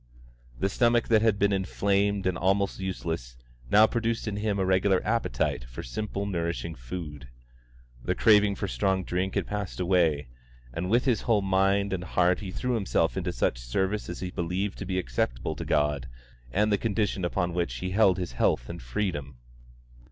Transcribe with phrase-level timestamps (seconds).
[0.57, 3.35] The stomach that had been inflamed and almost useless,
[3.69, 7.27] now produced in him a regular appetite for simple nourishing food.
[8.03, 10.27] The craving for strong drink had passed away,
[10.73, 14.31] and with his whole mind and heart he threw himself into such service as he
[14.31, 16.07] believed to be acceptable to God
[16.51, 19.37] and the condition upon which he held his health and his freedom.